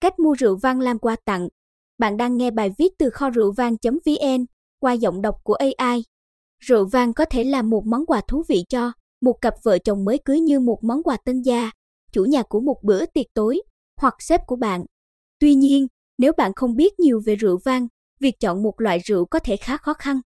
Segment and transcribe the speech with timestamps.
[0.00, 1.48] Cách mua rượu vang làm quà tặng.
[1.98, 4.44] Bạn đang nghe bài viết từ kho rượu vang.vn
[4.80, 6.04] qua giọng đọc của AI.
[6.60, 10.04] Rượu vang có thể là một món quà thú vị cho một cặp vợ chồng
[10.04, 11.70] mới cưới như một món quà tân gia,
[12.12, 13.62] chủ nhà của một bữa tiệc tối
[14.00, 14.84] hoặc sếp của bạn.
[15.38, 15.86] Tuy nhiên,
[16.18, 17.86] nếu bạn không biết nhiều về rượu vang,
[18.20, 20.20] việc chọn một loại rượu có thể khá khó khăn.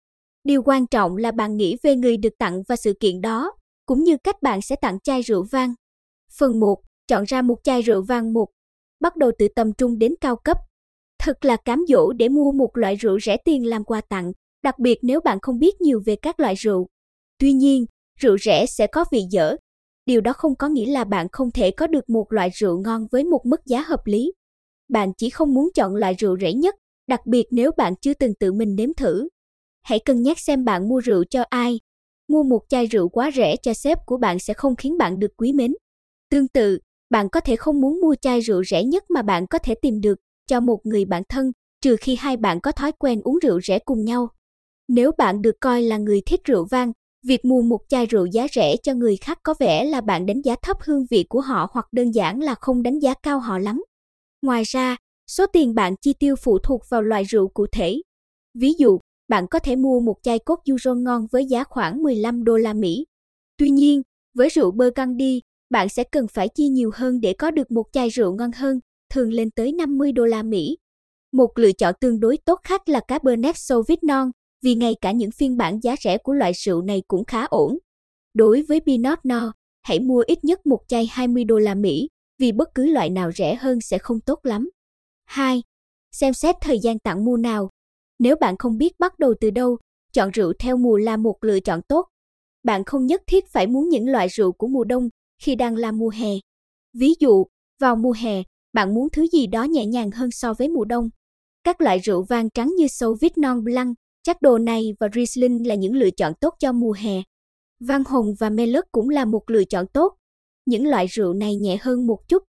[0.44, 3.52] Điều quan trọng là bạn nghĩ về người được tặng và sự kiện đó,
[3.86, 5.74] cũng như cách bạn sẽ tặng chai rượu vang.
[6.38, 6.78] Phần 1.
[7.08, 8.48] Chọn ra một chai rượu vang một
[9.00, 10.58] bắt đầu từ tầm trung đến cao cấp.
[11.20, 14.32] Thật là cám dỗ để mua một loại rượu rẻ tiền làm quà tặng,
[14.64, 16.88] đặc biệt nếu bạn không biết nhiều về các loại rượu.
[17.40, 17.86] Tuy nhiên,
[18.20, 19.56] rượu rẻ sẽ có vị dở.
[20.06, 23.08] Điều đó không có nghĩa là bạn không thể có được một loại rượu ngon
[23.12, 24.34] với một mức giá hợp lý.
[24.90, 26.76] Bạn chỉ không muốn chọn loại rượu rẻ nhất,
[27.08, 29.28] đặc biệt nếu bạn chưa từng tự mình nếm thử.
[29.84, 31.80] Hãy cân nhắc xem bạn mua rượu cho ai.
[32.28, 35.32] Mua một chai rượu quá rẻ cho sếp của bạn sẽ không khiến bạn được
[35.38, 35.74] quý mến.
[36.30, 36.80] Tương tự,
[37.10, 40.02] bạn có thể không muốn mua chai rượu rẻ nhất mà bạn có thể tìm
[40.02, 43.62] được cho một người bạn thân, trừ khi hai bạn có thói quen uống rượu
[43.62, 44.30] rẻ cùng nhau.
[44.88, 46.92] Nếu bạn được coi là người thích rượu vang,
[47.26, 50.42] việc mua một chai rượu giá rẻ cho người khác có vẻ là bạn đánh
[50.42, 53.58] giá thấp hương vị của họ hoặc đơn giản là không đánh giá cao họ
[53.58, 53.84] lắm.
[54.42, 54.98] Ngoài ra,
[55.32, 58.02] số tiền bạn chi tiêu phụ thuộc vào loại rượu cụ thể.
[58.60, 62.44] Ví dụ, bạn có thể mua một chai cốt Euro ngon với giá khoảng 15
[62.44, 63.06] đô la Mỹ.
[63.58, 64.02] Tuy nhiên,
[64.34, 68.10] với rượu Burgundy, bạn sẽ cần phải chi nhiều hơn để có được một chai
[68.10, 68.80] rượu ngon hơn,
[69.10, 70.78] thường lên tới 50 đô la Mỹ.
[71.32, 75.58] Một lựa chọn tương đối tốt khác là Cabernet Sauvignon, vì ngay cả những phiên
[75.58, 77.78] bản giá rẻ của loại rượu này cũng khá ổn.
[78.34, 79.52] Đối với Pinot Noir,
[79.84, 83.32] hãy mua ít nhất một chai 20 đô la Mỹ, vì bất cứ loại nào
[83.32, 84.70] rẻ hơn sẽ không tốt lắm.
[85.26, 85.64] 2.
[86.12, 87.70] Xem xét thời gian tặng mua nào.
[88.20, 89.78] Nếu bạn không biết bắt đầu từ đâu,
[90.14, 92.08] chọn rượu theo mùa là một lựa chọn tốt.
[92.64, 95.10] Bạn không nhất thiết phải muốn những loại rượu của mùa đông
[95.42, 96.30] khi đang là mùa hè.
[96.94, 97.46] Ví dụ,
[97.80, 98.44] vào mùa hè,
[98.74, 101.10] bạn muốn thứ gì đó nhẹ nhàng hơn so với mùa đông.
[101.64, 105.96] Các loại rượu vang trắng như Sauvignon Blanc, chắc đồ này và Riesling là những
[105.96, 107.22] lựa chọn tốt cho mùa hè.
[107.80, 110.14] Vang hồng và Merlot cũng là một lựa chọn tốt.
[110.66, 112.44] Những loại rượu này nhẹ hơn một chút.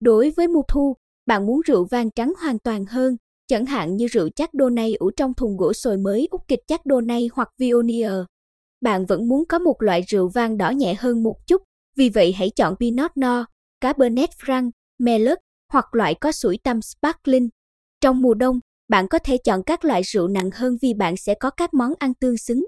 [0.00, 0.96] Đối với mùa thu,
[1.26, 3.16] bạn muốn rượu vang trắng hoàn toàn hơn,
[3.48, 6.60] chẳng hạn như rượu chắc đô này ủ trong thùng gỗ sồi mới úc kịch
[6.66, 8.12] chắc đô này hoặc Viognier.
[8.80, 11.62] Bạn vẫn muốn có một loại rượu vang đỏ nhẹ hơn một chút,
[11.96, 13.44] vì vậy hãy chọn Pinot Noir,
[13.80, 15.38] Cabernet Franc, Merlot
[15.72, 17.48] hoặc loại có sủi tăm Sparkling.
[18.00, 21.34] Trong mùa đông, bạn có thể chọn các loại rượu nặng hơn vì bạn sẽ
[21.40, 22.66] có các món ăn tương xứng.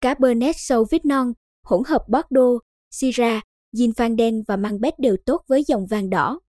[0.00, 1.32] Cabernet Sauvignon,
[1.64, 2.60] hỗn hợp Bordeaux,
[2.90, 3.42] Syrah,
[3.76, 6.40] Zinfandel và Malbec đều tốt với dòng vàng đỏ.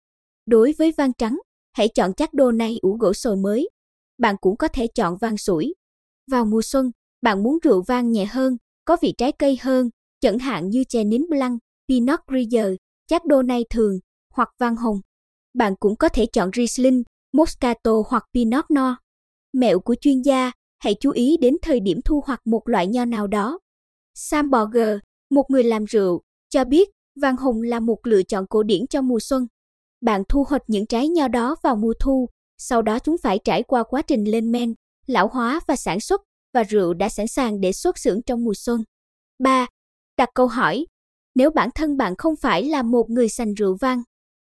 [0.45, 1.39] Đối với vang trắng,
[1.73, 3.69] hãy chọn chắc đô này ủ gỗ sồi mới.
[4.17, 5.73] Bạn cũng có thể chọn vang sủi.
[6.31, 6.91] Vào mùa xuân,
[7.21, 9.89] bạn muốn rượu vang nhẹ hơn, có vị trái cây hơn,
[10.21, 11.59] chẳng hạn như chè nín blanc,
[11.89, 12.65] Pinot Grigio,
[13.07, 13.99] Chardonnay này thường,
[14.33, 14.97] hoặc vang hồng.
[15.53, 18.93] Bạn cũng có thể chọn Riesling, Moscato hoặc Pinot Noir.
[19.53, 23.05] Mẹo của chuyên gia, hãy chú ý đến thời điểm thu hoạch một loại nho
[23.05, 23.59] nào đó.
[24.13, 24.97] Sam Borger,
[25.29, 26.89] một người làm rượu, cho biết
[27.21, 29.47] vang hồng là một lựa chọn cổ điển cho mùa xuân.
[30.01, 33.63] Bạn thu hoạch những trái nho đó vào mùa thu, sau đó chúng phải trải
[33.63, 34.73] qua quá trình lên men,
[35.07, 36.21] lão hóa và sản xuất,
[36.53, 38.83] và rượu đã sẵn sàng để xuất xưởng trong mùa xuân.
[39.39, 39.67] 3.
[40.17, 40.85] Đặt câu hỏi,
[41.35, 44.01] nếu bản thân bạn không phải là một người sành rượu vang.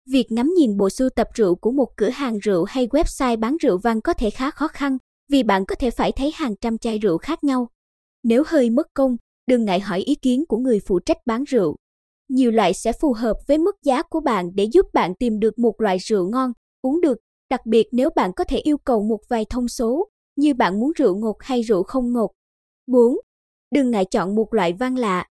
[0.08, 3.56] Việc ngắm nhìn bộ sưu tập rượu của một cửa hàng rượu hay website bán
[3.56, 4.98] rượu vang có thể khá khó khăn,
[5.30, 7.68] vì bạn có thể phải thấy hàng trăm chai rượu khác nhau.
[8.22, 9.16] Nếu hơi mất công,
[9.46, 11.76] đừng ngại hỏi ý kiến của người phụ trách bán rượu.
[12.28, 15.58] Nhiều loại sẽ phù hợp với mức giá của bạn để giúp bạn tìm được
[15.58, 17.18] một loại rượu ngon, uống được,
[17.50, 20.92] đặc biệt nếu bạn có thể yêu cầu một vài thông số, như bạn muốn
[20.96, 22.30] rượu ngọt hay rượu không ngọt.
[22.86, 23.16] 4.
[23.70, 25.26] Đừng ngại chọn một loại vang lạ,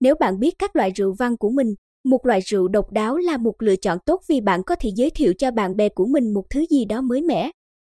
[0.00, 1.74] nếu bạn biết các loại rượu vang của mình,
[2.04, 5.10] một loại rượu độc đáo là một lựa chọn tốt vì bạn có thể giới
[5.10, 7.50] thiệu cho bạn bè của mình một thứ gì đó mới mẻ.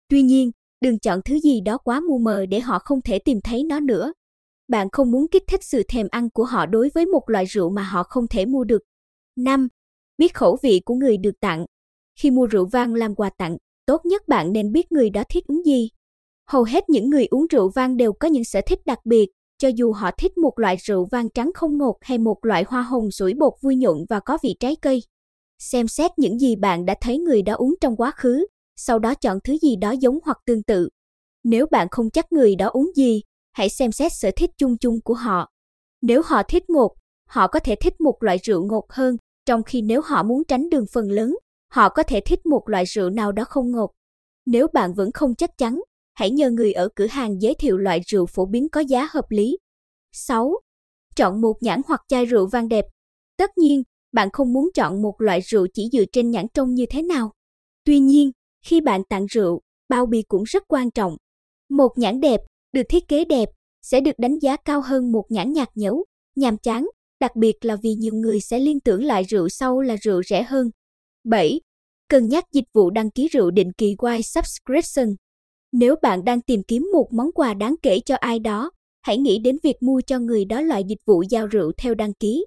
[0.08, 0.50] Tuy nhiên,
[0.80, 3.80] đừng chọn thứ gì đó quá mù mờ để họ không thể tìm thấy nó
[3.80, 4.12] nữa.
[4.68, 7.70] Bạn không muốn kích thích sự thèm ăn của họ đối với một loại rượu
[7.70, 8.82] mà họ không thể mua được.
[9.36, 9.68] 5.
[10.18, 11.66] Biết khẩu vị của người được tặng.
[12.20, 15.44] Khi mua rượu vang làm quà tặng, tốt nhất bạn nên biết người đó thích
[15.46, 15.88] uống gì.
[16.46, 19.28] Hầu hết những người uống rượu vang đều có những sở thích đặc biệt,
[19.58, 22.82] cho dù họ thích một loại rượu vang trắng không ngọt hay một loại hoa
[22.82, 25.02] hồng sủi bột vui nhộn và có vị trái cây.
[25.58, 28.46] Xem xét những gì bạn đã thấy người đó uống trong quá khứ,
[28.76, 30.88] sau đó chọn thứ gì đó giống hoặc tương tự.
[31.44, 33.22] Nếu bạn không chắc người đó uống gì,
[33.52, 35.48] hãy xem xét sở thích chung chung của họ.
[36.02, 36.94] Nếu họ thích ngọt,
[37.28, 39.16] họ có thể thích một loại rượu ngọt hơn,
[39.46, 41.36] trong khi nếu họ muốn tránh đường phần lớn,
[41.72, 43.90] họ có thể thích một loại rượu nào đó không ngọt.
[44.46, 45.80] Nếu bạn vẫn không chắc chắn,
[46.18, 49.24] hãy nhờ người ở cửa hàng giới thiệu loại rượu phổ biến có giá hợp
[49.28, 49.58] lý.
[50.12, 50.52] 6.
[51.16, 52.84] Chọn một nhãn hoặc chai rượu vang đẹp.
[53.36, 53.82] Tất nhiên,
[54.12, 57.32] bạn không muốn chọn một loại rượu chỉ dựa trên nhãn trông như thế nào.
[57.84, 58.30] Tuy nhiên,
[58.66, 61.16] Khi bạn tặng rượu, bao bì cũng rất quan trọng.
[61.70, 62.40] Một nhãn đẹp,
[62.72, 63.48] được thiết kế đẹp,
[63.82, 66.04] sẽ được đánh giá cao hơn một nhãn nhạt nhấu,
[66.36, 66.86] nhàm chán,
[67.20, 70.42] đặc biệt là vì nhiều người sẽ liên tưởng lại rượu sau là rượu rẻ
[70.42, 70.70] hơn.
[71.24, 71.60] 7.
[72.08, 75.16] Cân nhắc dịch vụ đăng ký rượu định kỳ White Subscription.
[75.72, 78.70] Nếu bạn đang tìm kiếm một món quà đáng kể cho ai đó,
[79.02, 82.12] hãy nghĩ đến việc mua cho người đó loại dịch vụ giao rượu theo đăng
[82.14, 82.46] ký.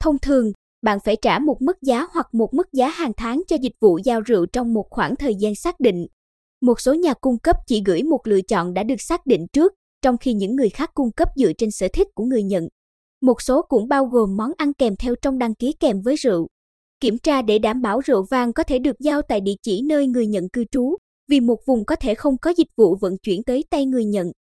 [0.00, 0.52] Thông thường,
[0.82, 3.98] bạn phải trả một mức giá hoặc một mức giá hàng tháng cho dịch vụ
[4.04, 6.06] giao rượu trong một khoảng thời gian xác định.
[6.60, 9.72] Một số nhà cung cấp chỉ gửi một lựa chọn đã được xác định trước,
[10.02, 12.68] trong khi những người khác cung cấp dựa trên sở thích của người nhận.
[13.22, 16.46] Một số cũng bao gồm món ăn kèm theo trong đăng ký kèm với rượu.
[17.00, 20.06] Kiểm tra để đảm bảo rượu vang có thể được giao tại địa chỉ nơi
[20.06, 20.96] người nhận cư trú,
[21.28, 24.32] vì một vùng có thể không có dịch vụ vận chuyển tới tay người nhận.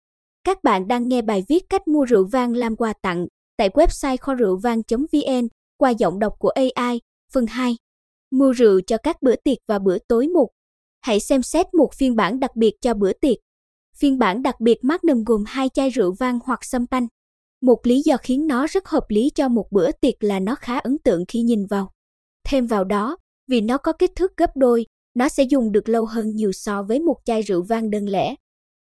[0.44, 3.28] Các bạn đang nghe bài viết cách mua rượu vang làm quà tặng
[3.58, 5.48] tại website kho rượu vang.vn
[5.78, 7.02] qua giọng đọc của AI,
[7.34, 7.78] phần 2.
[8.32, 10.50] Mua rượu cho các bữa tiệc và bữa tối một.
[11.02, 13.38] Hãy xem xét một phiên bản đặc biệt cho bữa tiệc.
[13.98, 17.08] Phiên bản đặc biệt Magnum gồm hai chai rượu vang hoặc sâm panh.
[17.62, 20.78] Một lý do khiến nó rất hợp lý cho một bữa tiệc là nó khá
[20.78, 21.92] ấn tượng khi nhìn vào.
[22.48, 23.18] Thêm vào đó,
[23.48, 24.86] vì nó có kích thước gấp đôi,
[25.16, 28.36] nó sẽ dùng được lâu hơn nhiều so với một chai rượu vang đơn lẻ.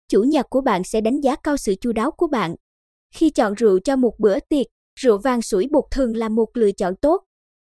[0.08, 2.54] Chủ nhà của bạn sẽ đánh giá cao sự chu đáo của bạn.
[3.14, 4.66] Khi chọn rượu cho một bữa tiệc,
[5.00, 7.24] rượu vang sủi bột thường là một lựa chọn tốt.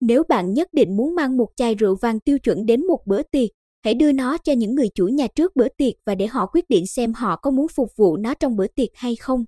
[0.01, 3.23] Nếu bạn nhất định muốn mang một chai rượu vang tiêu chuẩn đến một bữa
[3.23, 3.51] tiệc,
[3.85, 6.69] hãy đưa nó cho những người chủ nhà trước bữa tiệc và để họ quyết
[6.69, 9.45] định xem họ có muốn phục vụ nó trong bữa tiệc hay không.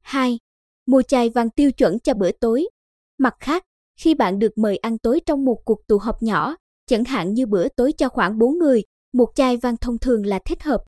[0.00, 0.38] 2.
[0.86, 2.68] Mua chai vang tiêu chuẩn cho bữa tối.
[3.18, 3.64] Mặt khác,
[4.00, 6.56] khi bạn được mời ăn tối trong một cuộc tụ họp nhỏ,
[6.88, 8.82] chẳng hạn như bữa tối cho khoảng 4 người,
[9.12, 10.84] một chai vang thông thường là thích hợp.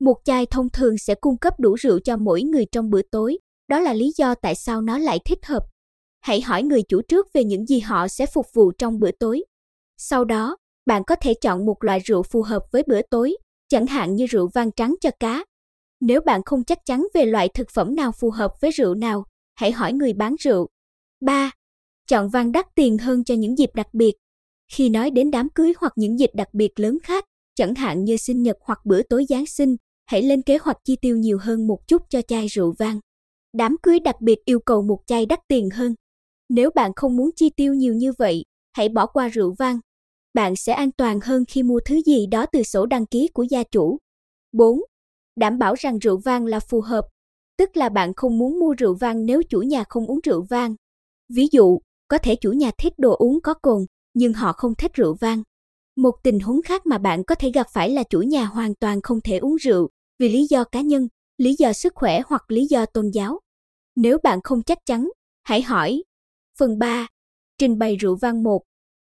[0.00, 3.38] Một chai thông thường sẽ cung cấp đủ rượu cho mỗi người trong bữa tối,
[3.68, 5.62] đó là lý do tại sao nó lại thích hợp.
[6.20, 9.44] Hãy hỏi người chủ trước về những gì họ sẽ phục vụ trong bữa tối.
[9.98, 10.56] Sau đó,
[10.86, 13.36] bạn có thể chọn một loại rượu phù hợp với bữa tối,
[13.68, 15.44] chẳng hạn như rượu vang trắng cho cá.
[16.00, 19.24] Nếu bạn không chắc chắn về loại thực phẩm nào phù hợp với rượu nào,
[19.54, 20.68] hãy hỏi người bán rượu.
[21.20, 21.50] 3.
[22.08, 24.14] Chọn vang đắt tiền hơn cho những dịp đặc biệt.
[24.72, 27.24] Khi nói đến đám cưới hoặc những dịp đặc biệt lớn khác,
[27.54, 29.76] chẳng hạn như sinh nhật hoặc bữa tối Giáng sinh,
[30.06, 33.00] hãy lên kế hoạch chi tiêu nhiều hơn một chút cho chai rượu vang.
[33.52, 35.94] Đám cưới đặc biệt yêu cầu một chai đắt tiền hơn.
[36.48, 39.78] Nếu bạn không muốn chi tiêu nhiều như vậy, hãy bỏ qua rượu vang.
[40.34, 43.42] Bạn sẽ an toàn hơn khi mua thứ gì đó từ sổ đăng ký của
[43.42, 43.98] gia chủ.
[44.52, 44.80] 4.
[45.36, 47.04] Đảm bảo rằng rượu vang là phù hợp,
[47.58, 50.74] tức là bạn không muốn mua rượu vang nếu chủ nhà không uống rượu vang.
[51.34, 51.78] Ví dụ,
[52.08, 55.42] có thể chủ nhà thích đồ uống có cồn, nhưng họ không thích rượu vang.
[55.96, 59.02] Một tình huống khác mà bạn có thể gặp phải là chủ nhà hoàn toàn
[59.02, 62.66] không thể uống rượu vì lý do cá nhân, lý do sức khỏe hoặc lý
[62.66, 63.40] do tôn giáo.
[63.96, 65.08] Nếu bạn không chắc chắn,
[65.42, 66.02] hãy hỏi.
[66.58, 67.06] Phần 3.
[67.58, 68.62] Trình bày rượu vang 1.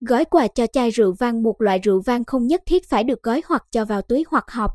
[0.00, 3.22] Gói quà cho chai rượu vang một loại rượu vang không nhất thiết phải được
[3.22, 4.70] gói hoặc cho vào túi hoặc hộp.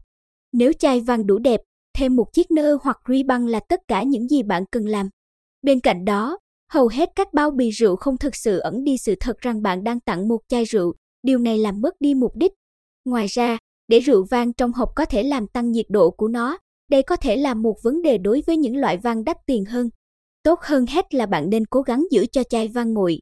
[0.53, 1.62] Nếu chai vang đủ đẹp,
[1.94, 5.09] thêm một chiếc nơ hoặc ri băng là tất cả những gì bạn cần làm.
[5.62, 6.38] Bên cạnh đó,
[6.73, 9.83] hầu hết các bao bì rượu không thực sự ẩn đi sự thật rằng bạn
[9.83, 12.51] đang tặng một chai rượu, điều này làm mất đi mục đích.
[13.06, 13.57] Ngoài ra,
[13.88, 16.57] để rượu vang trong hộp có thể làm tăng nhiệt độ của nó,
[16.89, 19.89] đây có thể là một vấn đề đối với những loại vang đắt tiền hơn.
[20.44, 23.19] Tốt hơn hết là bạn nên cố gắng giữ cho chai vang nguội.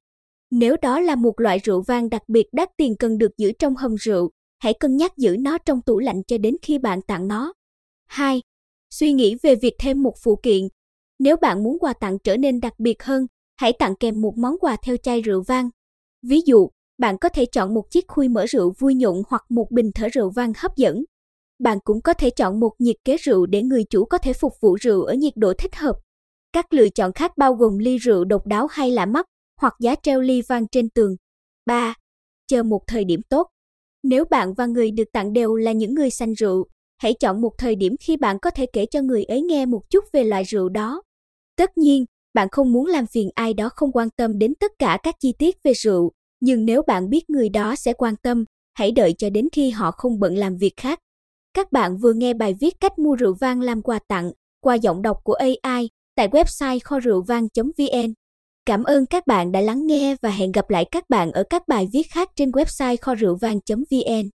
[0.52, 3.76] Nếu đó là một loại rượu vang đặc biệt đắt tiền cần được giữ trong
[3.76, 7.28] hầm rượu, hãy cân nhắc giữ nó trong tủ lạnh cho đến khi bạn tặng
[7.28, 7.54] nó.
[8.08, 8.42] 2.
[8.90, 10.68] Suy nghĩ về việc thêm một phụ kiện.
[11.20, 13.28] Nếu bạn muốn quà tặng trở nên đặc biệt hơn,
[13.60, 15.70] hãy tặng kèm một món quà theo chai rượu vang.
[16.22, 19.72] Ví dụ, bạn có thể chọn một chiếc khui mở rượu vui nhộn hoặc một
[19.72, 21.04] bình thở rượu vang hấp dẫn.
[21.60, 24.54] Bạn cũng có thể chọn một nhiệt kế rượu để người chủ có thể phục
[24.62, 25.96] vụ rượu ở nhiệt độ thích hợp.
[26.54, 29.26] Các lựa chọn khác bao gồm ly rượu độc đáo hay lạ mắt,
[29.62, 31.16] hoặc giá treo ly vang trên tường.
[31.66, 31.94] 3.
[32.48, 33.48] Chờ một thời điểm tốt.
[34.04, 37.52] Nếu bạn và người được tặng đều là những người sanh rượu, hãy chọn một
[37.58, 40.44] thời điểm khi bạn có thể kể cho người ấy nghe một chút về loại
[40.44, 41.02] rượu đó.
[41.58, 44.98] Tất nhiên, bạn không muốn làm phiền ai đó không quan tâm đến tất cả
[45.04, 48.92] các chi tiết về rượu, nhưng nếu bạn biết người đó sẽ quan tâm, hãy
[48.92, 51.00] đợi cho đến khi họ không bận làm việc khác.
[51.54, 54.32] Các bạn vừa nghe bài viết cách mua rượu vang làm quà tặng
[54.62, 58.14] qua giọng đọc của AI tại website kho rượu vang.vn.
[58.66, 61.68] Cảm ơn các bạn đã lắng nghe và hẹn gặp lại các bạn ở các
[61.68, 64.30] bài viết khác trên website kho rượu vang.vn.